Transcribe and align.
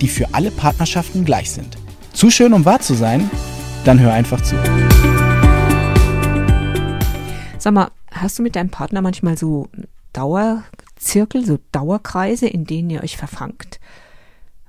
die 0.00 0.08
für 0.08 0.34
alle 0.34 0.50
Partnerschaften 0.50 1.24
gleich 1.24 1.50
sind. 1.50 1.76
Zu 2.12 2.30
schön, 2.30 2.52
um 2.52 2.64
wahr 2.64 2.80
zu 2.80 2.94
sein? 2.94 3.30
Dann 3.84 4.00
hör 4.00 4.12
einfach 4.12 4.40
zu. 4.42 4.56
Sag 7.58 7.74
mal, 7.74 7.90
hast 8.10 8.38
du 8.38 8.42
mit 8.42 8.56
deinem 8.56 8.70
Partner 8.70 9.02
manchmal 9.02 9.36
so 9.36 9.68
Dauerzirkel, 10.12 11.44
so 11.44 11.58
Dauerkreise, 11.72 12.48
in 12.48 12.64
denen 12.64 12.90
ihr 12.90 13.02
euch 13.02 13.16
verfangt? 13.16 13.80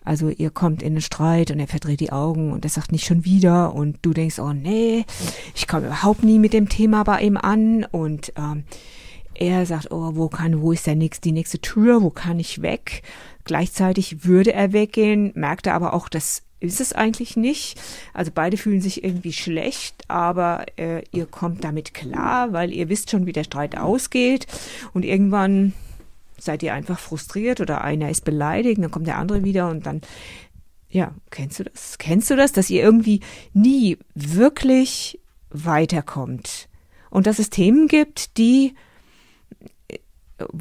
Also 0.03 0.29
ihr 0.29 0.49
kommt 0.49 0.81
in 0.81 0.95
den 0.95 1.01
Streit 1.01 1.51
und 1.51 1.59
er 1.59 1.67
verdreht 1.67 1.99
die 1.99 2.11
Augen 2.11 2.51
und 2.51 2.65
er 2.65 2.71
sagt 2.71 2.91
nicht 2.91 3.05
schon 3.05 3.25
wieder 3.25 3.75
und 3.75 3.99
du 4.01 4.11
denkst, 4.11 4.39
oh 4.39 4.53
nee, 4.53 5.05
ich 5.53 5.67
komme 5.67 5.87
überhaupt 5.87 6.23
nie 6.23 6.39
mit 6.39 6.53
dem 6.53 6.67
Thema 6.67 7.03
bei 7.03 7.21
ihm 7.21 7.37
an 7.37 7.85
und 7.91 8.33
ähm, 8.35 8.63
er 9.35 9.65
sagt, 9.65 9.91
oh, 9.91 10.15
wo 10.15 10.27
kann, 10.27 10.61
wo 10.61 10.71
ist 10.71 10.87
der 10.87 10.95
nächste, 10.95 11.21
die 11.21 11.31
nächste 11.31 11.59
Tür, 11.59 12.01
wo 12.01 12.09
kann 12.09 12.39
ich 12.39 12.61
weg? 12.61 13.03
Gleichzeitig 13.43 14.25
würde 14.25 14.53
er 14.53 14.73
weggehen, 14.73 15.31
merkt 15.35 15.67
er 15.67 15.73
aber 15.73 15.93
auch, 15.93 16.09
das 16.09 16.43
ist 16.59 16.81
es 16.81 16.93
eigentlich 16.93 17.37
nicht. 17.37 17.79
Also 18.13 18.31
beide 18.33 18.57
fühlen 18.57 18.81
sich 18.81 19.03
irgendwie 19.03 19.33
schlecht, 19.33 20.03
aber 20.07 20.65
äh, 20.77 21.03
ihr 21.11 21.25
kommt 21.25 21.63
damit 21.63 21.93
klar, 21.93 22.51
weil 22.53 22.73
ihr 22.73 22.89
wisst 22.89 23.11
schon, 23.11 23.25
wie 23.25 23.31
der 23.31 23.45
Streit 23.45 23.77
ausgeht 23.77 24.47
und 24.93 25.05
irgendwann 25.05 25.73
seid 26.37 26.63
ihr 26.63 26.73
einfach 26.73 26.99
frustriert 26.99 27.61
oder 27.61 27.81
einer 27.81 28.09
ist 28.09 28.25
beleidigt, 28.25 28.81
dann 28.81 28.91
kommt 28.91 29.07
der 29.07 29.17
andere 29.17 29.43
wieder 29.43 29.69
und 29.69 29.85
dann 29.85 30.01
ja, 30.91 31.13
kennst 31.29 31.59
du 31.59 31.65
das? 31.65 31.97
Kennst 31.99 32.31
du 32.31 32.35
das, 32.35 32.51
dass 32.51 32.69
ihr 32.69 32.81
irgendwie 32.81 33.21
nie 33.53 33.97
wirklich 34.15 35.19
weiterkommt 35.51 36.67
und 37.11 37.27
dass 37.27 37.39
es 37.39 37.51
Themen 37.51 37.87
gibt, 37.87 38.37
die 38.37 38.73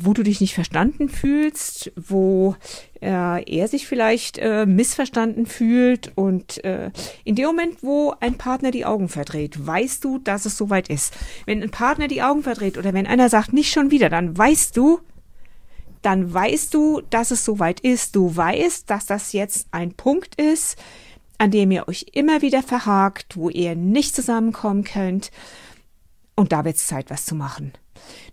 wo 0.04 0.12
du 0.12 0.22
dich 0.22 0.40
nicht 0.40 0.54
verstanden 0.54 1.08
fühlst, 1.08 1.92
wo 1.96 2.56
äh, 3.00 3.42
er 3.44 3.68
sich 3.68 3.86
vielleicht 3.86 4.38
äh, 4.38 4.66
missverstanden 4.66 5.46
fühlt 5.46 6.12
und 6.14 6.62
äh, 6.64 6.90
in 7.24 7.34
dem 7.34 7.46
Moment, 7.46 7.82
wo 7.82 8.14
ein 8.20 8.38
Partner 8.38 8.70
die 8.70 8.84
Augen 8.84 9.08
verdreht, 9.08 9.66
weißt 9.66 10.04
du, 10.04 10.18
dass 10.18 10.44
es 10.44 10.56
soweit 10.56 10.88
ist. 10.88 11.14
Wenn 11.46 11.62
ein 11.62 11.70
Partner 11.70 12.08
die 12.08 12.22
Augen 12.22 12.42
verdreht 12.42 12.78
oder 12.78 12.92
wenn 12.92 13.06
einer 13.06 13.28
sagt, 13.28 13.52
nicht 13.52 13.72
schon 13.72 13.90
wieder, 13.90 14.08
dann 14.08 14.36
weißt 14.36 14.76
du, 14.76 15.00
dann 16.02 16.32
weißt 16.32 16.74
du, 16.74 17.02
dass 17.10 17.30
es 17.30 17.44
soweit 17.44 17.80
ist. 17.80 18.14
Du 18.14 18.34
weißt, 18.34 18.88
dass 18.88 19.06
das 19.06 19.32
jetzt 19.32 19.68
ein 19.72 19.94
Punkt 19.94 20.40
ist, 20.40 20.76
an 21.38 21.50
dem 21.50 21.70
ihr 21.70 21.88
euch 21.88 22.06
immer 22.12 22.42
wieder 22.42 22.62
verhakt, 22.62 23.36
wo 23.36 23.48
ihr 23.48 23.74
nicht 23.74 24.14
zusammenkommen 24.14 24.84
könnt. 24.84 25.30
Und 26.34 26.52
da 26.52 26.64
wird 26.64 26.76
es 26.76 26.86
Zeit, 26.86 27.10
was 27.10 27.24
zu 27.24 27.34
machen. 27.34 27.72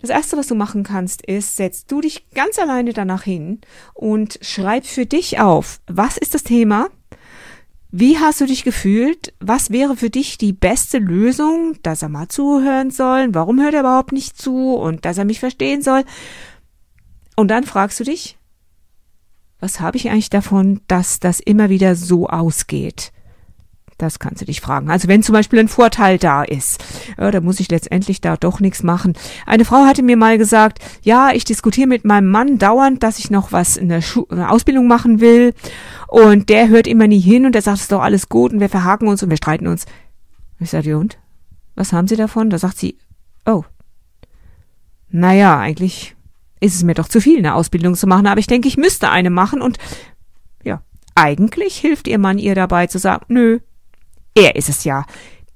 Das 0.02 0.10
erste, 0.10 0.38
was 0.38 0.48
du 0.48 0.56
machen 0.56 0.84
kannst, 0.84 1.26
ist, 1.26 1.56
setzt 1.56 1.92
du 1.92 2.02
dich 2.02 2.30
ganz 2.32 2.60
alleine 2.60 2.94
danach 2.94 3.24
hin 3.24 3.62
und 3.94 4.38
schreib 4.42 4.86
für 4.86 5.06
dich 5.06 5.40
auf, 5.40 5.80
was 5.88 6.18
ist 6.18 6.34
das 6.34 6.44
Thema? 6.44 6.90
Wie 7.92 8.20
hast 8.20 8.42
du 8.42 8.46
dich 8.46 8.66
gefühlt? 8.66 9.34
Was 9.40 9.72
wäre 9.72 9.96
für 9.96 10.10
dich 10.10 10.38
die 10.38 10.52
beste 10.52 10.98
Lösung, 10.98 11.78
dass 11.82 12.02
er 12.02 12.10
mal 12.10 12.28
zuhören 12.28 12.92
soll? 12.92 13.30
Warum 13.34 13.62
hört 13.62 13.74
er 13.74 13.80
überhaupt 13.80 14.12
nicht 14.12 14.38
zu? 14.38 14.74
Und 14.74 15.06
dass 15.06 15.18
er 15.18 15.24
mich 15.24 15.40
verstehen 15.40 15.82
soll? 15.82 16.04
Und 17.38 17.50
dann 17.50 17.64
fragst 17.64 18.00
du 18.00 18.04
dich, 18.04 18.38
was 19.60 19.80
habe 19.80 19.96
ich 19.98 20.10
eigentlich 20.10 20.30
davon, 20.30 20.82
dass 20.88 21.22
das 21.22 21.40
immer 21.40 21.70
wieder 21.70 21.96
so 21.96 22.28
ausgeht? 22.28 23.14
Das 23.98 24.20
kannst 24.20 24.42
du 24.42 24.46
dich 24.46 24.60
fragen. 24.60 24.90
Also 24.90 25.08
wenn 25.08 25.24
zum 25.24 25.34
Beispiel 25.34 25.60
ein 25.60 25.70
Vorteil 25.70 26.18
da 26.18 26.44
ist, 26.44 26.84
ja, 27.18 27.32
da 27.32 27.40
muss 27.40 27.62
ich 27.62 27.72
letztendlich 27.72 28.20
da 28.20 28.36
doch 28.36 28.60
nichts 28.60 28.84
machen. 28.84 29.14
Eine 29.46 29.64
Frau 29.64 29.86
hatte 29.86 30.04
mir 30.04 30.18
mal 30.18 30.38
gesagt, 30.38 30.80
ja, 31.02 31.32
ich 31.32 31.46
diskutiere 31.46 31.88
mit 31.88 32.04
meinem 32.04 32.30
Mann 32.30 32.58
dauernd, 32.58 33.04
dass 33.04 33.20
ich 33.20 33.32
noch 33.32 33.54
was 33.54 33.78
in 33.78 33.88
der, 33.88 34.02
Schu 34.02 34.26
in 34.30 34.38
der 34.38 34.52
Ausbildung 34.52 34.88
machen 34.88 35.22
will. 35.22 35.54
Und 36.08 36.50
der 36.50 36.68
hört 36.68 36.88
immer 36.88 37.08
nie 37.08 37.22
hin 37.22 37.46
und 37.46 37.54
der 37.54 37.62
sagt, 37.62 37.78
es 37.78 37.84
ist 37.84 37.92
doch 37.92 38.02
alles 38.02 38.28
gut 38.28 38.52
und 38.52 38.60
wir 38.60 38.70
verhaken 38.70 39.08
uns 39.08 39.24
und 39.24 39.30
wir 39.30 39.38
streiten 39.38 39.68
uns. 39.68 39.86
Ich 40.60 40.70
sage, 40.70 40.98
und? 40.98 41.18
Was 41.76 41.94
haben 41.94 42.08
Sie 42.08 42.16
davon? 42.18 42.50
Da 42.50 42.58
sagt 42.58 42.78
sie, 42.78 42.98
oh. 43.46 43.64
Naja, 45.10 45.58
eigentlich 45.58 46.16
ist 46.60 46.76
es 46.76 46.84
mir 46.84 46.96
doch 46.96 47.08
zu 47.08 47.22
viel, 47.22 47.38
eine 47.38 47.56
Ausbildung 47.56 47.96
zu 47.96 48.08
machen, 48.08 48.28
aber 48.28 48.40
ich 48.40 48.48
denke, 48.48 48.68
ich 48.68 48.76
müsste 48.76 49.10
eine 49.10 49.30
machen 49.30 49.62
und 49.62 49.78
ja, 50.64 50.82
eigentlich 51.14 51.78
hilft 51.78 52.08
ihr 52.08 52.18
Mann 52.18 52.40
ihr 52.40 52.56
dabei 52.56 52.88
zu 52.88 52.98
sagen, 52.98 53.26
nö, 53.28 53.60
er 54.36 54.56
ist 54.56 54.70
es 54.70 54.84
ja, 54.84 55.06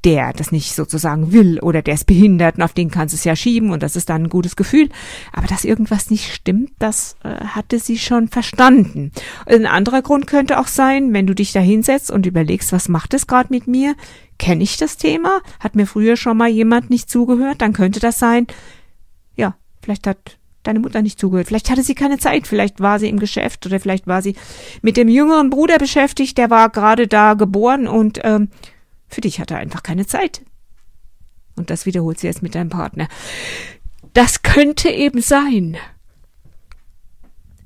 der 0.05 0.31
das 0.31 0.51
nicht 0.51 0.75
sozusagen 0.75 1.33
will 1.33 1.59
oder 1.59 1.81
der 1.81 1.93
ist 1.93 2.05
behindert 2.05 2.55
und 2.55 2.63
auf 2.63 2.73
den 2.73 2.89
kannst 2.89 3.13
du 3.13 3.17
es 3.17 3.25
ja 3.25 3.35
schieben 3.35 3.71
und 3.71 3.83
das 3.83 3.97
ist 3.97 4.09
dann 4.09 4.23
ein 4.23 4.29
gutes 4.29 4.55
Gefühl. 4.55 4.89
Aber 5.33 5.47
dass 5.47 5.65
irgendwas 5.65 6.09
nicht 6.09 6.33
stimmt, 6.33 6.71
das 6.79 7.17
äh, 7.23 7.29
hatte 7.29 7.79
sie 7.79 7.97
schon 7.97 8.29
verstanden. 8.29 9.11
Ein 9.45 9.65
anderer 9.65 10.01
Grund 10.01 10.25
könnte 10.25 10.57
auch 10.59 10.67
sein, 10.67 11.13
wenn 11.13 11.27
du 11.27 11.35
dich 11.35 11.51
da 11.51 11.59
hinsetzt 11.59 12.11
und 12.11 12.25
überlegst, 12.25 12.71
was 12.71 12.87
macht 12.87 13.13
es 13.13 13.27
gerade 13.27 13.49
mit 13.51 13.67
mir? 13.67 13.95
Kenne 14.37 14.63
ich 14.63 14.77
das 14.77 14.95
Thema? 14.95 15.41
Hat 15.59 15.75
mir 15.75 15.85
früher 15.85 16.15
schon 16.15 16.37
mal 16.37 16.49
jemand 16.49 16.89
nicht 16.89 17.09
zugehört? 17.09 17.61
Dann 17.61 17.73
könnte 17.73 17.99
das 17.99 18.19
sein, 18.19 18.47
ja, 19.35 19.55
vielleicht 19.81 20.07
hat 20.07 20.38
deine 20.69 20.79
Mutter 20.79 21.01
nicht 21.01 21.19
zugehört. 21.19 21.47
Vielleicht 21.47 21.69
hatte 21.69 21.83
sie 21.83 21.95
keine 21.95 22.17
Zeit, 22.17 22.47
vielleicht 22.47 22.79
war 22.79 22.99
sie 22.99 23.09
im 23.09 23.19
Geschäft 23.19 23.65
oder 23.65 23.79
vielleicht 23.79 24.07
war 24.07 24.21
sie 24.21 24.35
mit 24.81 24.97
dem 24.97 25.09
jüngeren 25.09 25.49
Bruder 25.49 25.77
beschäftigt, 25.77 26.37
der 26.37 26.49
war 26.49 26.69
gerade 26.69 27.07
da 27.07 27.33
geboren 27.33 27.87
und 27.87 28.19
ähm, 28.23 28.49
für 29.07 29.21
dich 29.21 29.39
hatte 29.39 29.55
er 29.55 29.59
einfach 29.59 29.83
keine 29.83 30.05
Zeit. 30.05 30.41
Und 31.55 31.69
das 31.69 31.85
wiederholt 31.85 32.19
sie 32.19 32.27
jetzt 32.27 32.43
mit 32.43 32.55
deinem 32.55 32.69
Partner. 32.69 33.07
Das 34.13 34.43
könnte 34.43 34.89
eben 34.89 35.21
sein. 35.21 35.77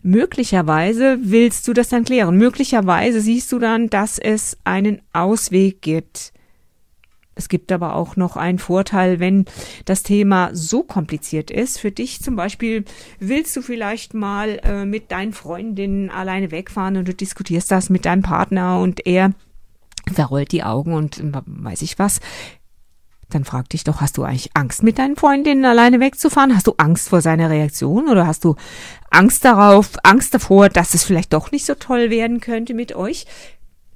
Möglicherweise 0.01 1.17
willst 1.21 1.67
du 1.67 1.73
das 1.73 1.89
dann 1.89 2.03
klären. 2.03 2.37
Möglicherweise 2.37 3.21
siehst 3.21 3.51
du 3.51 3.59
dann, 3.59 3.89
dass 3.89 4.17
es 4.17 4.57
einen 4.63 5.01
Ausweg 5.13 5.81
gibt. 5.81 6.32
Es 7.35 7.49
gibt 7.49 7.71
aber 7.71 7.95
auch 7.95 8.15
noch 8.15 8.37
einen 8.37 8.59
Vorteil, 8.59 9.19
wenn 9.19 9.45
das 9.85 10.03
Thema 10.03 10.51
so 10.53 10.83
kompliziert 10.83 11.49
ist. 11.49 11.79
Für 11.79 11.91
dich 11.91 12.21
zum 12.21 12.35
Beispiel 12.35 12.85
willst 13.19 13.55
du 13.55 13.61
vielleicht 13.61 14.13
mal 14.13 14.59
äh, 14.63 14.85
mit 14.85 15.11
deinen 15.11 15.33
Freundinnen 15.33 16.09
alleine 16.09 16.51
wegfahren 16.51 16.97
und 16.97 17.07
du 17.07 17.13
diskutierst 17.13 17.71
das 17.71 17.89
mit 17.89 18.05
deinem 18.05 18.21
Partner 18.21 18.79
und 18.79 19.05
er 19.05 19.31
verrollt 20.11 20.51
die 20.51 20.63
Augen 20.63 20.93
und 20.93 21.21
weiß 21.23 21.81
ich 21.81 21.97
was. 21.97 22.19
Dann 23.29 23.45
frag 23.45 23.69
dich 23.69 23.83
doch, 23.83 23.99
hast 23.99 24.17
du 24.17 24.23
eigentlich 24.23 24.51
Angst, 24.53 24.83
mit 24.83 24.99
deinen 24.99 25.15
Freundinnen 25.15 25.65
alleine 25.65 25.99
wegzufahren? 25.99 26.55
Hast 26.55 26.67
du 26.67 26.75
Angst 26.77 27.09
vor 27.09 27.21
seiner 27.21 27.49
Reaktion 27.49 28.07
oder 28.07 28.27
hast 28.27 28.43
du 28.43 28.55
Angst 29.09 29.43
darauf, 29.43 29.91
Angst 30.03 30.35
davor, 30.35 30.69
dass 30.69 30.93
es 30.93 31.03
vielleicht 31.03 31.33
doch 31.33 31.51
nicht 31.51 31.65
so 31.65 31.73
toll 31.73 32.11
werden 32.11 32.41
könnte 32.41 32.75
mit 32.75 32.95
euch? 32.95 33.25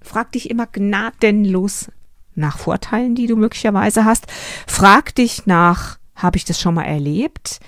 Frag 0.01 0.31
dich 0.31 0.49
immer 0.49 0.65
gnadenlos 0.65 1.91
nach 2.37 2.57
Vorteilen, 2.57 3.15
die 3.15 3.27
du 3.27 3.35
möglicherweise 3.35 4.05
hast. 4.05 4.27
Frag 4.67 5.15
dich 5.15 5.45
nach, 5.45 5.97
habe 6.15 6.37
ich 6.37 6.45
das 6.45 6.59
schon 6.59 6.75
mal 6.75 6.83
erlebt? 6.83 7.59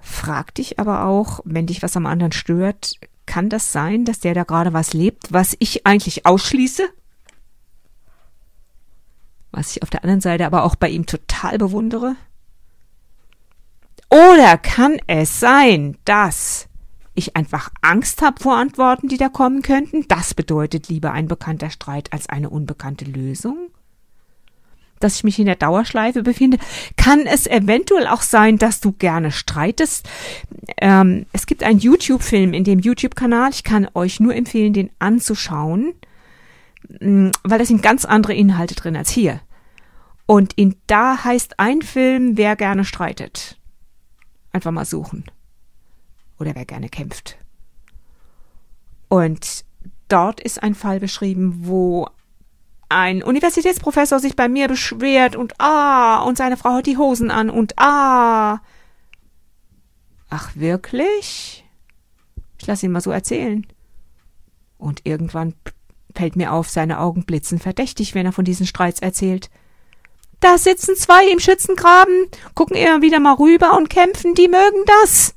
Frag 0.00 0.54
dich 0.54 0.78
aber 0.78 1.04
auch, 1.04 1.40
wenn 1.44 1.66
dich 1.66 1.82
was 1.82 1.96
am 1.96 2.06
anderen 2.06 2.32
stört, 2.32 2.94
kann 3.26 3.48
das 3.48 3.72
sein, 3.72 4.04
dass 4.04 4.20
der 4.20 4.34
da 4.34 4.44
gerade 4.44 4.72
was 4.72 4.92
lebt, 4.92 5.32
was 5.32 5.56
ich 5.58 5.86
eigentlich 5.86 6.26
ausschließe? 6.26 6.88
Was 9.52 9.76
ich 9.76 9.82
auf 9.82 9.90
der 9.90 10.02
anderen 10.02 10.20
Seite 10.20 10.46
aber 10.46 10.64
auch 10.64 10.74
bei 10.74 10.88
ihm 10.88 11.06
total 11.06 11.58
bewundere? 11.58 12.16
Oder 14.08 14.58
kann 14.58 14.98
es 15.06 15.38
sein, 15.38 15.96
dass 16.04 16.69
ich 17.14 17.36
einfach 17.36 17.70
Angst 17.82 18.22
habe 18.22 18.40
vor 18.40 18.56
Antworten, 18.56 19.08
die 19.08 19.16
da 19.16 19.28
kommen 19.28 19.62
könnten. 19.62 20.06
Das 20.08 20.34
bedeutet 20.34 20.88
lieber 20.88 21.12
ein 21.12 21.28
bekannter 21.28 21.70
Streit 21.70 22.12
als 22.12 22.28
eine 22.28 22.50
unbekannte 22.50 23.04
Lösung. 23.04 23.70
Dass 25.00 25.16
ich 25.16 25.24
mich 25.24 25.38
in 25.38 25.46
der 25.46 25.56
Dauerschleife 25.56 26.22
befinde. 26.22 26.58
Kann 26.96 27.20
es 27.26 27.46
eventuell 27.46 28.06
auch 28.06 28.22
sein, 28.22 28.58
dass 28.58 28.80
du 28.80 28.92
gerne 28.92 29.32
streitest? 29.32 30.08
Ähm, 30.76 31.26
es 31.32 31.46
gibt 31.46 31.62
einen 31.62 31.78
YouTube-Film 31.78 32.52
in 32.52 32.64
dem 32.64 32.78
YouTube-Kanal. 32.78 33.50
Ich 33.50 33.64
kann 33.64 33.88
euch 33.94 34.20
nur 34.20 34.34
empfehlen, 34.34 34.74
den 34.74 34.90
anzuschauen, 34.98 35.94
mm, 37.00 37.30
weil 37.42 37.58
da 37.58 37.64
sind 37.64 37.82
ganz 37.82 38.04
andere 38.04 38.34
Inhalte 38.34 38.74
drin 38.74 38.94
als 38.94 39.10
hier. 39.10 39.40
Und 40.26 40.52
in 40.52 40.76
da 40.86 41.24
heißt 41.24 41.58
ein 41.58 41.82
Film, 41.82 42.36
wer 42.36 42.54
gerne 42.54 42.84
streitet. 42.84 43.58
Einfach 44.52 44.70
mal 44.70 44.84
suchen 44.84 45.24
oder 46.40 46.54
wer 46.54 46.64
gerne 46.64 46.88
kämpft. 46.88 47.36
Und 49.08 49.64
dort 50.08 50.40
ist 50.40 50.62
ein 50.62 50.74
Fall 50.74 51.00
beschrieben, 51.00 51.66
wo 51.66 52.08
ein 52.88 53.22
Universitätsprofessor 53.22 54.18
sich 54.18 54.34
bei 54.34 54.48
mir 54.48 54.66
beschwert 54.66 55.36
und 55.36 55.54
ah, 55.60 56.22
und 56.22 56.36
seine 56.36 56.56
Frau 56.56 56.74
hat 56.74 56.86
die 56.86 56.96
Hosen 56.96 57.30
an 57.30 57.50
und 57.50 57.74
ah. 57.78 58.60
Ach, 60.28 60.50
wirklich? 60.54 61.64
Ich 62.58 62.66
lasse 62.66 62.86
ihn 62.86 62.92
mal 62.92 63.00
so 63.00 63.10
erzählen. 63.10 63.66
Und 64.78 65.02
irgendwann 65.04 65.54
fällt 66.14 66.36
mir 66.36 66.52
auf, 66.52 66.68
seine 66.68 67.00
Augen 67.00 67.24
blitzen 67.24 67.58
verdächtig, 67.58 68.14
wenn 68.14 68.26
er 68.26 68.32
von 68.32 68.44
diesen 68.44 68.66
Streits 68.66 69.00
erzählt. 69.00 69.50
Da 70.40 70.56
sitzen 70.56 70.96
zwei 70.96 71.30
im 71.30 71.38
Schützengraben, 71.38 72.28
gucken 72.54 72.76
immer 72.76 73.02
wieder 73.02 73.20
mal 73.20 73.34
rüber 73.34 73.76
und 73.76 73.90
kämpfen, 73.90 74.34
die 74.34 74.48
mögen 74.48 74.84
das. 75.02 75.34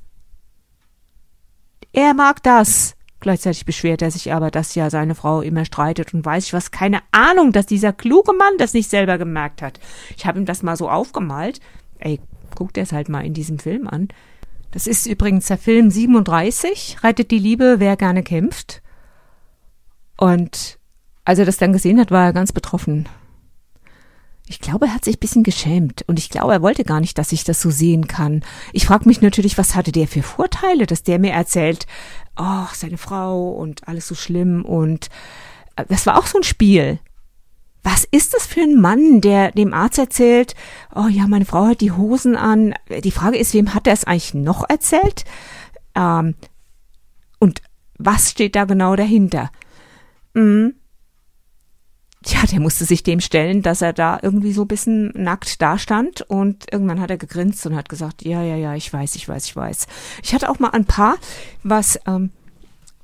Er 1.94 2.14
mag 2.14 2.42
das. 2.44 2.96
Gleichzeitig 3.20 3.66
beschwert 3.66 4.02
er 4.02 4.12
sich 4.12 4.34
aber, 4.34 4.52
dass 4.52 4.76
ja 4.76 4.90
seine 4.90 5.16
Frau 5.16 5.42
immer 5.42 5.64
streitet 5.64 6.14
und 6.14 6.26
weiß 6.26 6.48
ich 6.48 6.54
was. 6.54 6.72
Keine 6.72 7.00
Ahnung, 7.12 7.54
dass 7.54 7.66
dieser 7.66 7.94
kluge 7.94 8.34
Mann 8.34 8.58
das 8.58 8.74
nicht 8.74 8.90
selber 8.90 9.18
gemerkt 9.18 9.62
hat. 9.62 9.80
Ich 10.18 10.26
habe 10.26 10.40
ihm 10.40 10.46
das 10.46 10.62
mal 10.62 10.76
so 10.76 10.90
aufgemalt. 10.90 11.62
Ey, 12.00 12.20
guckt 12.56 12.78
er 12.78 12.84
es 12.84 12.92
halt 12.92 13.08
mal 13.08 13.26
in 13.26 13.34
diesem 13.34 13.60
Film 13.60 13.88
an. 13.88 14.10
Das 14.72 14.88
ist 14.88 15.06
übrigens 15.06 15.48
der 15.48 15.58
Film 15.58 15.92
37, 15.92 16.98
Rettet 17.04 17.32
die 17.32 17.40
Liebe, 17.40 17.76
wer 17.78 17.96
gerne 17.96 18.24
kämpft. 18.24 18.82
Und 20.18 20.80
als 21.26 21.40
er 21.40 21.46
das 21.46 21.58
dann 21.58 21.74
gesehen 21.74 22.00
hat, 22.00 22.12
war 22.12 22.26
er 22.26 22.34
ganz 22.34 22.52
betroffen. 22.52 23.08
Ich 24.48 24.60
glaube, 24.60 24.88
er 24.88 24.94
hat 24.94 25.06
sich 25.06 25.16
ein 25.18 25.22
bisschen 25.22 25.44
geschämt 25.44 26.04
und 26.08 26.20
ich 26.20 26.30
glaube, 26.30 26.52
er 26.52 26.62
wollte 26.62 26.84
gar 26.84 27.00
nicht, 27.00 27.18
dass 27.18 27.32
ich 27.32 27.44
das 27.46 27.62
so 27.62 27.70
sehen 27.70 28.08
kann. 28.08 28.44
Ich 28.74 28.86
frage 28.86 29.08
mich 29.08 29.22
natürlich, 29.22 29.58
was 29.58 29.74
hatte 29.74 29.94
der 29.94 30.08
für 30.08 30.22
Vorteile, 30.22 30.86
dass 30.86 31.04
der 31.04 31.18
mir 31.18 31.32
erzählt, 31.32 31.88
oh, 32.38 32.66
seine 32.74 32.98
Frau 32.98 33.52
und 33.52 33.88
alles 33.88 34.08
so 34.08 34.16
schlimm 34.16 34.66
und 34.66 35.10
äh, 35.78 35.86
das 35.88 36.06
war 36.06 36.18
auch 36.18 36.28
so 36.28 36.40
ein 36.40 36.44
Spiel. 36.44 37.00
Was 37.84 38.06
ist 38.12 38.34
das 38.34 38.46
für 38.46 38.62
ein 38.62 38.80
Mann, 38.80 39.22
der 39.22 39.52
dem 39.52 39.74
Arzt 39.74 39.98
erzählt, 39.98 40.56
oh 40.94 41.08
ja, 41.08 41.28
meine 41.28 41.46
Frau 41.46 41.68
hat 41.68 41.82
die 41.82 41.92
Hosen 41.92 42.36
an. 42.36 42.74
Die 43.04 43.12
Frage 43.12 43.38
ist, 43.38 43.54
wem 43.54 43.74
hat 43.74 43.88
er 43.88 43.94
es 43.94 44.06
eigentlich 44.06 44.34
noch 44.34 44.70
erzählt? 44.70 45.26
Ähm, 45.96 46.36
und 47.40 47.62
was 47.98 48.32
steht 48.32 48.56
da 48.56 48.66
genau 48.66 48.96
dahinter? 48.96 49.52
Mhm 50.34 50.76
der 52.54 52.60
musste 52.60 52.86
sich 52.86 53.02
dem 53.02 53.20
stellen, 53.20 53.64
dass 53.64 53.82
er 53.82 53.94
da 53.94 54.20
irgendwie 54.22 54.54
so 54.54 54.62
ein 54.62 54.68
bisschen 54.68 55.12
nackt 55.16 55.60
dastand 55.60 56.22
und 56.22 56.72
irgendwann 56.72 57.02
hat 57.02 57.10
er 57.10 57.18
gegrinst 57.18 57.66
und 57.66 57.76
hat 57.76 57.90
gesagt, 57.90 58.24
ja, 58.24 58.44
ja, 58.44 58.56
ja, 58.56 58.76
ich 58.76 58.94
weiß, 58.94 59.16
ich 59.16 59.28
weiß, 59.28 59.46
ich 59.46 59.56
weiß. 59.56 59.88
Ich 60.22 60.36
hatte 60.36 60.48
auch 60.52 60.60
mal 60.60 60.70
ein 60.70 60.86
paar, 60.86 61.16
was, 61.64 62.00
ähm, 62.06 62.30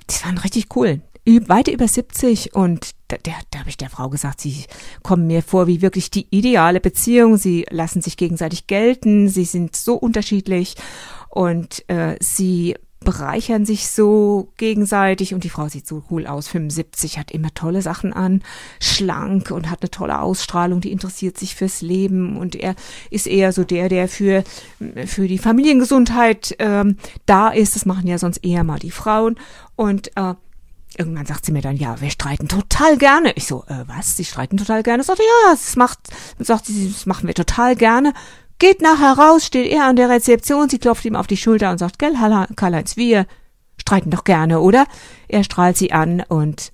die 0.08 0.24
waren 0.24 0.38
richtig 0.38 0.76
cool. 0.76 1.02
Weit 1.26 1.68
über 1.68 1.88
70 1.88 2.54
und 2.54 2.92
da, 3.08 3.18
da, 3.24 3.32
da 3.50 3.60
habe 3.60 3.70
ich 3.70 3.78
der 3.78 3.90
Frau 3.90 4.10
gesagt, 4.10 4.40
sie 4.40 4.66
kommen 5.02 5.26
mir 5.26 5.42
vor 5.42 5.66
wie 5.66 5.82
wirklich 5.82 6.12
die 6.12 6.28
ideale 6.30 6.80
Beziehung. 6.80 7.38
Sie 7.38 7.66
lassen 7.72 8.02
sich 8.02 8.18
gegenseitig 8.18 8.68
gelten, 8.68 9.30
sie 9.30 9.46
sind 9.46 9.76
so 9.76 9.96
unterschiedlich 9.96 10.76
und 11.30 11.88
äh, 11.90 12.18
sie 12.20 12.76
bereichern 13.00 13.66
sich 13.66 13.90
so 13.90 14.52
gegenseitig 14.58 15.34
und 15.34 15.44
die 15.44 15.50
Frau 15.50 15.70
sieht 15.70 15.88
so 15.88 16.04
cool 16.12 16.28
aus, 16.28 16.48
75, 16.50 17.18
hat 17.18 17.32
immer 17.32 17.54
tolle 17.54 17.82
Sachen 17.82 18.12
an, 18.12 18.42
schlank 18.82 19.52
und 19.52 19.70
hat 19.70 19.82
eine 19.82 19.92
tolle 19.92 20.20
Ausstrahlung, 20.20 20.82
die 20.82 20.92
interessiert 20.92 21.38
sich 21.38 21.56
fürs 21.56 21.82
Leben 21.82 22.38
und 22.38 22.56
er 22.56 22.76
ist 23.10 23.28
eher 23.28 23.54
so 23.54 23.64
der, 23.64 23.90
der 23.90 24.08
für, 24.08 24.44
für 25.06 25.28
die 25.28 25.38
Familiengesundheit 25.38 26.56
ähm, 26.60 26.98
da 27.26 27.50
ist. 27.50 27.76
Das 27.76 27.86
machen 27.86 28.08
ja 28.08 28.18
sonst 28.18 28.44
eher 28.44 28.64
mal 28.64 28.80
die 28.80 28.92
Frauen 28.92 29.38
und 29.76 30.16
äh, 30.16 30.36
Irgendwann 30.98 31.28
sagt 31.28 31.46
sie 31.46 31.52
mir 31.52 31.62
dann, 31.62 31.78
ja, 31.78 32.02
wir 32.02 32.10
streiten 32.10 32.48
total 32.48 32.98
gerne. 32.98 33.32
Ich 33.36 33.46
so, 33.46 33.64
äh, 33.68 33.84
was? 33.86 34.18
Sie 34.18 34.26
streiten 34.26 34.58
total 34.58 34.82
gerne? 34.82 35.04
Sagt 35.04 35.20
ja, 35.20 35.52
das 35.52 35.76
macht, 35.76 36.00
sagt 36.40 36.66
sie, 36.66 36.90
das 36.90 37.06
machen 37.06 37.28
wir 37.28 37.36
total 37.36 37.76
gerne 37.76 38.12
geht 38.60 38.82
nachher 38.82 39.18
raus, 39.18 39.46
steht 39.46 39.72
er 39.72 39.86
an 39.86 39.96
der 39.96 40.10
Rezeption, 40.10 40.70
sie 40.70 40.80
klopft 40.80 41.06
ihm 41.06 41.16
auf 41.16 41.28
die 41.28 41.38
Schulter 41.38 41.72
und 41.72 41.78
sagt, 41.78 41.98
gell, 41.98 42.14
Karl-Heinz, 42.56 42.98
wir 42.98 43.26
streiten 43.78 44.12
doch 44.12 44.24
gerne, 44.24 44.60
oder? 44.60 44.86
Er 45.28 45.44
strahlt 45.44 45.78
sie 45.78 45.92
an 45.92 46.24
und 46.28 46.72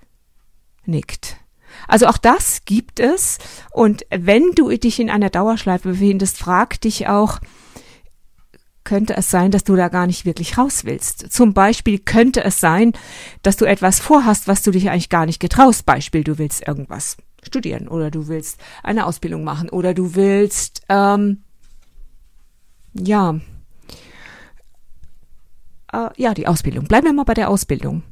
nickt. 0.86 1.38
Also 1.88 2.08
auch 2.08 2.18
das 2.18 2.66
gibt 2.66 3.00
es. 3.00 3.38
Und 3.72 4.06
wenn 4.10 4.52
du 4.56 4.70
dich 4.70 5.00
in 5.00 5.10
einer 5.10 5.30
Dauerschleife 5.30 5.90
befindest, 5.90 6.38
frag 6.38 6.82
dich 6.82 7.08
auch, 7.08 7.40
könnte 8.84 9.18
es 9.18 9.30
sein, 9.30 9.52
dass 9.52 9.64
du 9.64 9.76
da 9.76 9.90
gar 9.90 10.08
nicht 10.08 10.26
wirklich 10.26 10.58
raus 10.58 10.86
willst. 10.86 11.32
Zum 11.32 11.54
Beispiel 11.54 12.00
könnte 12.00 12.44
es 12.44 12.60
sein, 12.60 12.94
dass 13.42 13.58
du 13.58 13.66
etwas 13.66 14.00
vorhast, 14.00 14.48
was 14.48 14.62
du 14.62 14.72
dich 14.72 14.90
eigentlich 14.90 15.10
gar 15.10 15.26
nicht 15.26 15.40
getraust. 15.40 15.86
Beispiel, 15.86 16.24
du 16.24 16.38
willst 16.38 16.68
irgendwas 16.68 17.18
studieren 17.44 17.88
oder 17.88 18.12
du 18.12 18.28
willst 18.28 18.60
eine 18.84 19.06
Ausbildung 19.06 19.44
machen 19.44 19.70
oder 19.70 19.94
du 19.94 20.16
willst 20.16 20.84
ähm, 20.90 21.45
ja, 22.96 23.40
äh, 25.94 26.10
ja, 26.18 26.34
die 26.34 26.48
Ausbildung. 26.48 26.86
Bleiben 26.86 27.06
wir 27.08 27.14
mal 27.14 27.24
bei 27.24 27.34
der 27.34 27.50
Ausbildung. 27.50 28.04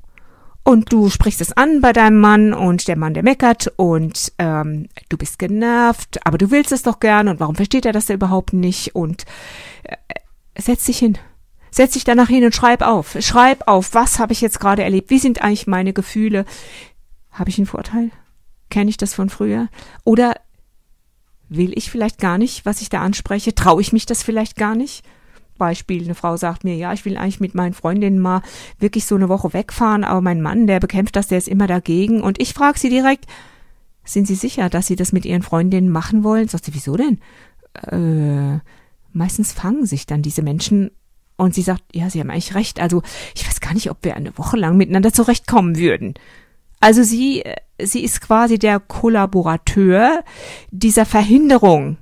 Und 0.66 0.94
du 0.94 1.10
sprichst 1.10 1.42
es 1.42 1.52
an 1.52 1.82
bei 1.82 1.92
deinem 1.92 2.20
Mann 2.20 2.54
und 2.54 2.88
der 2.88 2.98
Mann, 2.98 3.14
der 3.14 3.24
meckert 3.24 3.74
und 3.76 4.32
ähm, 4.38 4.88
du 5.10 5.18
bist 5.18 5.38
genervt, 5.38 6.26
aber 6.26 6.38
du 6.38 6.52
willst 6.52 6.72
es 6.72 6.84
doch 6.84 7.02
gern 7.02 7.28
und 7.28 7.42
warum 7.42 7.56
versteht 7.56 7.86
er 7.86 7.92
das 7.92 8.10
überhaupt 8.10 8.54
nicht? 8.54 8.96
Und 8.96 9.26
äh, 9.84 9.98
setz 10.58 10.86
dich 10.86 11.00
hin. 11.00 11.18
Setz 11.70 11.94
dich 11.94 12.06
danach 12.06 12.30
hin 12.30 12.46
und 12.46 12.56
schreib 12.56 12.82
auf. 12.82 13.18
Schreib 13.20 13.68
auf, 13.68 13.94
was 13.94 14.20
habe 14.20 14.32
ich 14.32 14.40
jetzt 14.40 14.62
gerade 14.62 14.84
erlebt? 14.84 15.10
Wie 15.10 15.20
sind 15.20 15.42
eigentlich 15.42 15.68
meine 15.68 15.92
Gefühle? 15.92 16.46
Habe 17.32 17.50
ich 17.50 17.58
einen 17.58 17.68
Vorteil? 17.68 18.12
Kenne 18.70 18.90
ich 18.90 18.98
das 18.98 19.14
von 19.14 19.30
früher? 19.30 19.68
Oder 20.06 20.36
will 21.50 21.78
ich 21.78 21.92
vielleicht 21.92 22.20
gar 22.20 22.38
nicht, 22.38 22.66
was 22.66 22.82
ich 22.82 22.90
da 22.90 23.02
anspreche? 23.02 23.56
Traue 23.56 23.82
ich 23.82 23.94
mich 23.94 24.06
das 24.06 24.24
vielleicht 24.24 24.56
gar 24.56 24.76
nicht? 24.76 25.04
Beispiel, 25.58 26.04
eine 26.04 26.16
Frau 26.16 26.36
sagt 26.36 26.64
mir, 26.64 26.76
ja, 26.76 26.94
ich 26.94 27.06
will 27.06 27.18
eigentlich 27.18 27.40
mit 27.40 27.56
meinen 27.56 27.74
Freundinnen 27.74 28.20
mal 28.20 28.42
wirklich 28.80 29.06
so 29.06 29.16
eine 29.16 29.30
Woche 29.30 29.54
wegfahren, 29.54 30.04
aber 30.04 30.22
mein 30.22 30.42
Mann, 30.42 30.68
der 30.68 30.80
bekämpft 30.80 31.16
das, 31.16 31.28
der 31.28 31.38
ist 31.38 31.48
immer 31.48 31.68
dagegen. 31.68 32.22
Und 32.22 32.42
ich 32.42 32.54
frage 32.54 32.80
sie 32.80 32.90
direkt, 32.90 33.28
sind 34.06 34.28
Sie 34.28 34.36
sicher, 34.36 34.70
dass 34.70 34.88
Sie 34.88 34.96
das 34.96 35.14
mit 35.14 35.26
Ihren 35.26 35.44
Freundinnen 35.44 35.90
machen 35.90 36.24
wollen? 36.24 36.48
Sagt 36.48 36.66
sie, 36.66 36.74
wieso 36.74 36.98
denn? 36.98 37.20
Äh, 37.88 38.60
meistens 39.14 39.54
fangen 39.54 39.86
sich 39.86 40.06
dann 40.06 40.22
diese 40.22 40.42
Menschen 40.42 40.92
und 41.38 41.56
sie 41.56 41.62
sagt, 41.62 41.84
ja, 41.94 42.10
Sie 42.10 42.20
haben 42.20 42.30
eigentlich 42.30 42.56
recht. 42.56 42.80
Also 42.80 43.02
ich 43.34 43.48
weiß 43.48 43.62
gar 43.62 43.74
nicht, 43.74 43.90
ob 43.90 44.04
wir 44.04 44.16
eine 44.16 44.38
Woche 44.38 44.58
lang 44.58 44.78
miteinander 44.78 45.14
zurechtkommen 45.14 45.78
würden. 45.78 46.16
Also 46.84 47.02
sie, 47.02 47.44
sie 47.82 48.04
ist 48.04 48.20
quasi 48.20 48.60
der 48.60 48.82
Kollaborateur 48.82 50.26
dieser 50.70 51.06
Verhinderung. 51.06 51.96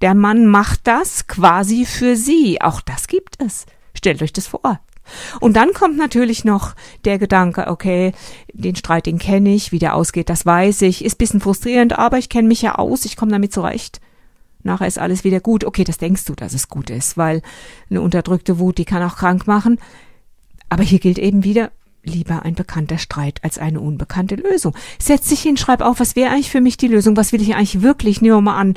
Der 0.00 0.14
Mann 0.14 0.46
macht 0.46 0.86
das 0.86 1.26
quasi 1.26 1.84
für 1.84 2.14
sie. 2.14 2.60
Auch 2.60 2.80
das 2.80 3.08
gibt 3.08 3.42
es. 3.42 3.66
Stellt 3.94 4.22
euch 4.22 4.32
das 4.32 4.46
vor. 4.46 4.78
Und 5.40 5.56
dann 5.56 5.72
kommt 5.72 5.96
natürlich 5.96 6.44
noch 6.44 6.76
der 7.04 7.18
Gedanke, 7.18 7.66
okay, 7.66 8.12
den 8.52 8.76
Streit, 8.76 9.06
den 9.06 9.18
kenne 9.18 9.52
ich, 9.52 9.72
wie 9.72 9.80
der 9.80 9.96
ausgeht, 9.96 10.28
das 10.28 10.46
weiß 10.46 10.82
ich, 10.82 11.04
ist 11.04 11.18
bisschen 11.18 11.40
frustrierend, 11.40 11.98
aber 11.98 12.18
ich 12.18 12.28
kenne 12.28 12.46
mich 12.46 12.62
ja 12.62 12.76
aus, 12.76 13.06
ich 13.06 13.16
komme 13.16 13.32
damit 13.32 13.52
zurecht. 13.52 14.00
Nachher 14.62 14.86
ist 14.86 15.00
alles 15.00 15.24
wieder 15.24 15.40
gut. 15.40 15.64
Okay, 15.64 15.82
das 15.82 15.98
denkst 15.98 16.26
du, 16.26 16.36
dass 16.36 16.54
es 16.54 16.68
gut 16.68 16.90
ist, 16.90 17.16
weil 17.16 17.42
eine 17.90 18.02
unterdrückte 18.02 18.60
Wut, 18.60 18.78
die 18.78 18.84
kann 18.84 19.02
auch 19.02 19.16
krank 19.16 19.48
machen. 19.48 19.80
Aber 20.68 20.84
hier 20.84 21.00
gilt 21.00 21.18
eben 21.18 21.42
wieder, 21.42 21.72
lieber 22.08 22.42
ein 22.42 22.54
bekannter 22.54 22.98
Streit 22.98 23.42
als 23.44 23.58
eine 23.58 23.80
unbekannte 23.80 24.34
Lösung. 24.34 24.74
Setz 24.98 25.28
dich 25.28 25.40
hin, 25.40 25.56
schreib 25.56 25.80
auf, 25.80 26.00
was 26.00 26.16
wäre 26.16 26.30
eigentlich 26.30 26.50
für 26.50 26.60
mich 26.60 26.76
die 26.76 26.88
Lösung, 26.88 27.16
was 27.16 27.32
will 27.32 27.42
ich 27.42 27.54
eigentlich 27.54 27.82
wirklich, 27.82 28.20
nehmen 28.20 28.36
wir 28.36 28.40
mal 28.40 28.56
an. 28.56 28.74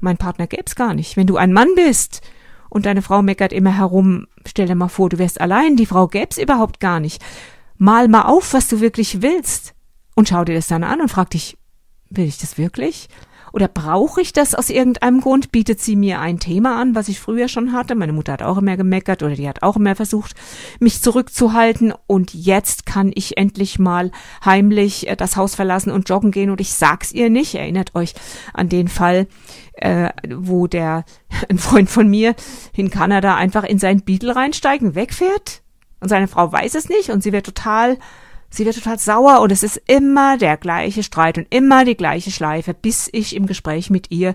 Mein 0.00 0.16
Partner 0.16 0.46
gäb's 0.46 0.74
gar 0.74 0.94
nicht. 0.94 1.16
Wenn 1.16 1.26
du 1.26 1.36
ein 1.36 1.52
Mann 1.52 1.68
bist 1.74 2.20
und 2.68 2.86
deine 2.86 3.02
Frau 3.02 3.22
meckert 3.22 3.52
immer 3.52 3.76
herum, 3.76 4.26
stell 4.46 4.66
dir 4.66 4.74
mal 4.74 4.88
vor, 4.88 5.08
du 5.08 5.18
wärst 5.18 5.40
allein, 5.40 5.76
die 5.76 5.86
Frau 5.86 6.06
gäb's 6.08 6.38
überhaupt 6.38 6.80
gar 6.80 7.00
nicht. 7.00 7.24
Mal 7.78 8.08
mal 8.08 8.22
auf, 8.22 8.52
was 8.52 8.68
du 8.68 8.80
wirklich 8.80 9.22
willst 9.22 9.74
und 10.14 10.28
schau 10.28 10.44
dir 10.44 10.54
das 10.54 10.66
dann 10.66 10.84
an 10.84 11.00
und 11.00 11.10
frag 11.10 11.30
dich, 11.30 11.56
will 12.10 12.26
ich 12.26 12.38
das 12.38 12.58
wirklich? 12.58 13.08
Oder 13.52 13.68
brauche 13.68 14.20
ich 14.20 14.32
das 14.32 14.54
aus 14.54 14.70
irgendeinem 14.70 15.20
Grund? 15.20 15.52
Bietet 15.52 15.80
sie 15.80 15.96
mir 15.96 16.20
ein 16.20 16.38
Thema 16.38 16.80
an, 16.80 16.94
was 16.94 17.08
ich 17.08 17.20
früher 17.20 17.48
schon 17.48 17.72
hatte? 17.72 17.94
Meine 17.94 18.12
Mutter 18.12 18.32
hat 18.32 18.42
auch 18.42 18.58
immer 18.58 18.76
gemeckert 18.76 19.22
oder 19.22 19.34
die 19.34 19.48
hat 19.48 19.62
auch 19.62 19.76
immer 19.76 19.94
versucht, 19.94 20.34
mich 20.80 21.02
zurückzuhalten. 21.02 21.92
Und 22.06 22.34
jetzt 22.34 22.86
kann 22.86 23.12
ich 23.14 23.36
endlich 23.36 23.78
mal 23.78 24.10
heimlich 24.44 25.08
äh, 25.08 25.16
das 25.16 25.36
Haus 25.36 25.54
verlassen 25.54 25.90
und 25.90 26.08
joggen 26.08 26.30
gehen 26.30 26.50
und 26.50 26.60
ich 26.60 26.72
sag's 26.72 27.12
ihr 27.12 27.30
nicht. 27.30 27.54
Erinnert 27.54 27.94
euch 27.94 28.14
an 28.52 28.68
den 28.68 28.88
Fall, 28.88 29.26
äh, 29.74 30.10
wo 30.36 30.66
der, 30.66 31.04
ein 31.48 31.58
Freund 31.58 31.90
von 31.90 32.08
mir 32.08 32.34
in 32.74 32.90
Kanada 32.90 33.36
einfach 33.36 33.64
in 33.64 33.78
sein 33.78 34.02
Beetle 34.02 34.36
reinsteigt 34.36 34.82
und 34.82 34.94
wegfährt? 34.94 35.62
Und 36.00 36.08
seine 36.08 36.28
Frau 36.28 36.52
weiß 36.52 36.74
es 36.74 36.88
nicht 36.88 37.10
und 37.10 37.22
sie 37.22 37.32
wird 37.32 37.46
total 37.46 37.98
Sie 38.50 38.64
wird 38.64 38.76
total 38.76 38.98
sauer 38.98 39.40
und 39.40 39.52
es 39.52 39.62
ist 39.62 39.80
immer 39.86 40.38
der 40.38 40.56
gleiche 40.56 41.02
Streit 41.02 41.38
und 41.38 41.46
immer 41.50 41.84
die 41.84 41.96
gleiche 41.96 42.30
Schleife, 42.30 42.74
bis 42.74 43.08
ich 43.12 43.36
im 43.36 43.46
Gespräch 43.46 43.90
mit 43.90 44.10
ihr 44.10 44.34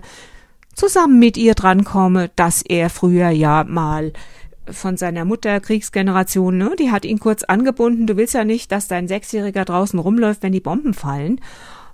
zusammen 0.74 1.18
mit 1.18 1.36
ihr 1.36 1.54
drankomme, 1.54 2.30
dass 2.36 2.62
er 2.62 2.90
früher 2.90 3.30
ja 3.30 3.64
mal 3.64 4.12
von 4.70 4.96
seiner 4.96 5.24
Mutter, 5.24 5.60
Kriegsgeneration, 5.60 6.56
ne? 6.56 6.74
Die 6.78 6.90
hat 6.90 7.04
ihn 7.04 7.20
kurz 7.20 7.42
angebunden. 7.44 8.06
Du 8.06 8.16
willst 8.16 8.34
ja 8.34 8.44
nicht, 8.44 8.72
dass 8.72 8.88
dein 8.88 9.08
Sechsjähriger 9.08 9.64
draußen 9.64 9.98
rumläuft, 9.98 10.42
wenn 10.42 10.52
die 10.52 10.60
Bomben 10.60 10.94
fallen. 10.94 11.40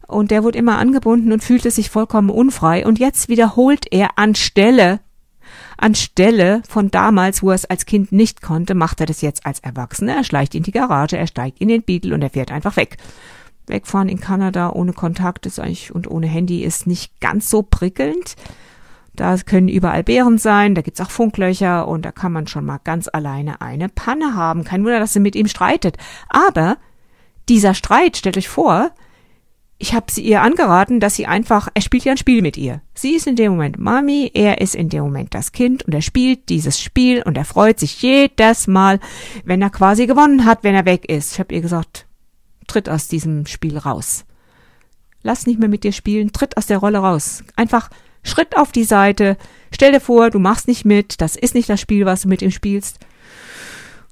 Und 0.07 0.31
der 0.31 0.45
wurde 0.45 0.59
immer 0.59 0.79
angebunden 0.79 1.33
und 1.33 1.43
fühlte 1.43 1.71
sich 1.71 1.91
vollkommen 1.91 2.31
unfrei. 2.31 2.87
Und 2.87 2.99
jetzt 2.99 3.29
wiederholt 3.29 3.87
er 3.91 4.19
anstelle, 4.19 5.01
anstelle 5.77 6.63
von 6.69 6.91
damals, 6.91 7.43
wo 7.43 7.51
er 7.51 7.55
es 7.55 7.65
als 7.65 7.87
Kind 7.87 8.13
nicht 8.13 8.43
konnte, 8.43 8.75
macht 8.75 9.01
er 9.01 9.07
das 9.07 9.21
jetzt 9.21 9.47
als 9.47 9.61
Erwachsener. 9.61 10.17
Er 10.17 10.25
schleicht 10.25 10.55
in 10.55 10.63
die 10.63 10.73
Garage, 10.73 11.17
er 11.17 11.27
steigt 11.27 11.61
in 11.61 11.69
den 11.69 11.83
Beetle 11.83 12.15
und 12.15 12.23
er 12.23 12.31
fährt 12.31 12.51
einfach 12.53 12.77
weg. 12.77 12.97
Wegfahren 13.67 14.09
in 14.09 14.21
Kanada 14.21 14.71
ohne 14.71 14.93
Kontakt 14.93 15.47
ist 15.47 15.59
eigentlich 15.59 15.95
und 15.95 16.11
ohne 16.11 16.27
Handy 16.27 16.63
ist 16.63 16.87
nicht 16.87 17.21
ganz 17.21 17.49
so 17.49 17.63
prickelnd. 17.63 18.37
Da 19.15 19.37
können 19.39 19.69
überall 19.69 20.03
Bären 20.05 20.39
sein, 20.39 20.75
da 20.75 20.83
gibt's 20.83 21.01
auch 21.01 21.11
Funklöcher 21.11 21.87
und 21.89 22.05
da 22.05 22.13
kann 22.13 22.33
man 22.33 22.47
schon 22.47 22.65
mal 22.65 22.81
ganz 22.83 23.09
alleine 23.13 23.61
eine 23.61 23.89
Panne 23.89 24.35
haben. 24.35 24.65
Kein 24.65 24.85
Wunder, 24.85 25.01
dass 25.01 25.13
sie 25.13 25.21
mit 25.21 25.37
ihm 25.37 25.47
streitet. 25.47 25.97
Aber 26.29 26.77
dieser 27.49 27.75
Streit, 27.75 28.17
stellt 28.17 28.37
euch 28.37 28.49
vor, 28.49 28.93
ich 29.81 29.95
habe 29.95 30.13
sie 30.13 30.23
ihr 30.23 30.43
angeraten, 30.43 31.01
dass 31.01 31.17
sie 31.17 31.27
einfach, 31.27 31.69
er 31.73 31.81
spielt 31.81 32.05
ja 32.05 32.13
ein 32.13 32.19
Spiel 32.19 32.43
mit 32.43 32.59
ihr. 32.59 32.83
Sie 32.95 33.15
ist 33.15 33.27
in 33.27 33.35
dem 33.35 33.53
Moment 33.53 33.79
Mami, 33.79 34.31
er 34.35 34.61
ist 34.61 34.75
in 34.75 34.91
dem 34.91 35.03
Moment 35.03 35.35
das 35.35 35.53
Kind 35.53 35.85
und 35.85 35.95
er 35.95 36.03
spielt 36.03 36.51
dieses 36.51 36.79
Spiel 36.79 37.23
und 37.23 37.39
er 37.39 37.47
freut 37.47 37.81
sich 37.81 38.03
jedes 38.03 38.67
Mal, 38.67 39.01
wenn 39.45 39.63
er 39.63 39.71
quasi 39.71 40.07
gewonnen 40.07 40.45
hat, 40.45 40.65
wenn 40.65 40.75
er 40.75 40.85
weg 40.85 41.07
ist. 41.09 41.33
Ich 41.33 41.39
habe 41.39 41.55
ihr 41.55 41.63
gesagt, 41.63 42.07
tritt 42.67 42.91
aus 42.91 43.09
diesem 43.09 43.47
Spiel 43.47 43.79
raus. 43.79 44.27
Lass 45.23 45.47
nicht 45.47 45.59
mehr 45.59 45.71
mit 45.71 45.83
dir 45.83 45.93
spielen, 45.93 46.33
tritt 46.33 46.59
aus 46.59 46.67
der 46.67 46.79
Rolle 46.79 46.99
raus. 46.99 47.43
Einfach 47.57 47.89
Schritt 48.23 48.59
auf 48.59 48.73
die 48.73 48.85
Seite. 48.85 49.39
Stell 49.73 49.93
dir 49.93 50.01
vor, 50.01 50.29
du 50.29 50.39
machst 50.39 50.69
nicht 50.69 50.85
mit, 50.85 51.23
das 51.23 51.37
ist 51.37 51.55
nicht 51.55 51.71
das 51.71 51.81
Spiel, 51.81 52.05
was 52.05 52.23
du 52.23 52.29
mit 52.29 52.43
ihm 52.43 52.51
spielst. 52.51 52.99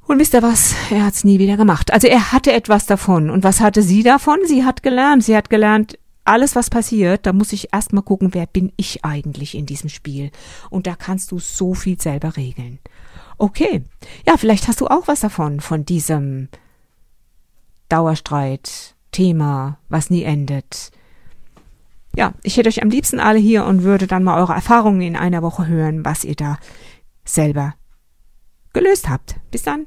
Und 0.09 0.19
wisst 0.19 0.35
ihr 0.35 0.43
was? 0.43 0.75
Er 0.91 1.05
hat's 1.05 1.23
nie 1.23 1.39
wieder 1.39 1.57
gemacht. 1.57 1.93
Also 1.93 2.09
er 2.09 2.33
hatte 2.33 2.53
etwas 2.53 2.87
davon. 2.87 3.31
Und 3.31 3.45
was 3.45 3.61
hatte 3.61 3.83
sie 3.83 4.03
davon? 4.03 4.39
Sie 4.47 4.65
hat 4.65 4.83
gelernt. 4.83 5.23
Sie 5.23 5.37
hat 5.37 5.51
gelernt, 5.51 5.99
alles, 6.29 6.55
was 6.55 6.71
passiert, 6.71 7.27
da 7.27 7.33
muss 7.33 7.53
ich 7.53 7.73
erstmal 7.73 8.03
gucken, 8.03 8.35
wer 8.35 8.47
bin 8.47 8.73
ich 8.77 9.05
eigentlich 9.05 9.55
in 9.55 9.67
diesem 9.67 9.89
Spiel. 9.89 10.31
Und 10.71 10.87
da 10.87 10.95
kannst 10.95 11.33
du 11.33 11.39
so 11.39 11.75
viel 11.75 12.01
selber 12.01 12.37
regeln. 12.37 12.79
Okay. 13.39 13.83
Ja, 14.27 14.37
vielleicht 14.37 14.69
hast 14.69 14.81
du 14.81 14.89
auch 14.89 15.09
was 15.09 15.21
davon, 15.21 15.61
von 15.61 15.85
diesem 15.85 16.49
Dauerstreit, 17.89 18.95
Thema, 19.11 19.79
was 19.89 20.11
nie 20.11 20.23
endet. 20.23 20.91
Ja, 22.15 22.35
ich 22.43 22.57
hätte 22.57 22.69
euch 22.69 22.83
am 22.83 22.91
liebsten 22.91 23.21
alle 23.21 23.39
hier 23.39 23.65
und 23.65 23.83
würde 23.83 24.07
dann 24.07 24.25
mal 24.25 24.39
eure 24.39 24.53
Erfahrungen 24.53 25.01
in 25.01 25.17
einer 25.17 25.43
Woche 25.43 25.67
hören, 25.67 26.05
was 26.05 26.25
ihr 26.25 26.35
da 26.35 26.59
selber 27.25 27.75
gelöst 28.75 29.09
habt. 29.09 29.37
Bis 29.51 29.63
dann. 29.63 29.87